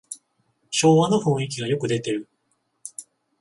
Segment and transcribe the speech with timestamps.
[0.71, 2.27] 昭和の雰囲気がよく出てる